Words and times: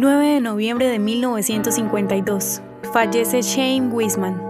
9 0.00 0.34
de 0.34 0.40
noviembre 0.40 0.86
de 0.86 1.00
1952. 1.00 2.62
Fallece 2.92 3.40
Chaim 3.40 3.92
Weizmann, 3.92 4.40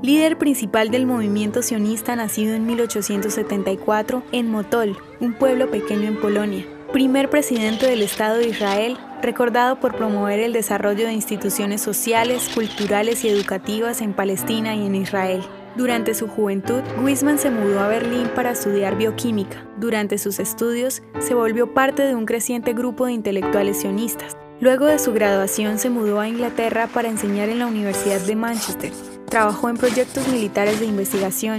líder 0.00 0.38
principal 0.38 0.92
del 0.92 1.06
movimiento 1.06 1.60
sionista 1.60 2.14
nacido 2.14 2.54
en 2.54 2.66
1874 2.66 4.22
en 4.30 4.48
Motol, 4.48 4.96
un 5.18 5.32
pueblo 5.32 5.72
pequeño 5.72 6.06
en 6.06 6.20
Polonia. 6.20 6.64
Primer 6.92 7.28
presidente 7.28 7.88
del 7.88 8.00
Estado 8.00 8.36
de 8.36 8.46
Israel, 8.46 8.96
recordado 9.22 9.80
por 9.80 9.96
promover 9.96 10.38
el 10.38 10.52
desarrollo 10.52 11.04
de 11.04 11.14
instituciones 11.14 11.80
sociales, 11.80 12.48
culturales 12.54 13.24
y 13.24 13.28
educativas 13.28 14.00
en 14.00 14.12
Palestina 14.12 14.76
y 14.76 14.86
en 14.86 14.94
Israel. 14.94 15.42
Durante 15.74 16.14
su 16.14 16.28
juventud, 16.28 16.82
Weizmann 17.02 17.40
se 17.40 17.50
mudó 17.50 17.80
a 17.80 17.88
Berlín 17.88 18.28
para 18.36 18.52
estudiar 18.52 18.96
bioquímica. 18.96 19.66
Durante 19.78 20.16
sus 20.16 20.38
estudios, 20.38 21.02
se 21.18 21.34
volvió 21.34 21.74
parte 21.74 22.04
de 22.04 22.14
un 22.14 22.24
creciente 22.24 22.72
grupo 22.72 23.06
de 23.06 23.14
intelectuales 23.14 23.80
sionistas. 23.80 24.36
Luego 24.58 24.86
de 24.86 24.98
su 24.98 25.12
graduación 25.12 25.78
se 25.78 25.90
mudó 25.90 26.18
a 26.18 26.28
Inglaterra 26.28 26.88
para 26.92 27.08
enseñar 27.08 27.50
en 27.50 27.58
la 27.58 27.66
Universidad 27.66 28.20
de 28.20 28.36
Manchester. 28.36 28.90
Trabajó 29.28 29.68
en 29.68 29.76
proyectos 29.76 30.26
militares 30.28 30.80
de 30.80 30.86
investigación. 30.86 31.58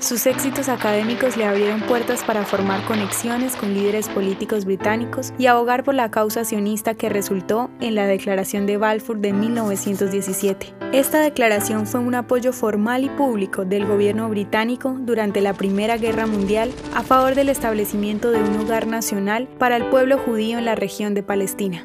Sus 0.00 0.26
éxitos 0.26 0.70
académicos 0.70 1.36
le 1.36 1.44
abrieron 1.44 1.82
puertas 1.82 2.24
para 2.24 2.44
formar 2.44 2.82
conexiones 2.86 3.54
con 3.54 3.74
líderes 3.74 4.08
políticos 4.08 4.64
británicos 4.64 5.34
y 5.38 5.46
abogar 5.46 5.84
por 5.84 5.94
la 5.94 6.10
causa 6.10 6.44
sionista 6.44 6.94
que 6.94 7.10
resultó 7.10 7.68
en 7.80 7.94
la 7.96 8.06
Declaración 8.06 8.64
de 8.64 8.78
Balfour 8.78 9.18
de 9.18 9.32
1917. 9.34 10.72
Esta 10.92 11.20
declaración 11.20 11.86
fue 11.86 12.00
un 12.00 12.14
apoyo 12.14 12.54
formal 12.54 13.04
y 13.04 13.10
público 13.10 13.66
del 13.66 13.86
gobierno 13.86 14.28
británico 14.30 14.96
durante 15.00 15.42
la 15.42 15.52
Primera 15.52 15.98
Guerra 15.98 16.26
Mundial 16.26 16.72
a 16.94 17.02
favor 17.02 17.34
del 17.34 17.50
establecimiento 17.50 18.30
de 18.30 18.40
un 18.40 18.56
hogar 18.56 18.86
nacional 18.86 19.48
para 19.58 19.76
el 19.76 19.84
pueblo 19.90 20.16
judío 20.16 20.56
en 20.58 20.64
la 20.64 20.76
región 20.76 21.12
de 21.12 21.24
Palestina. 21.24 21.84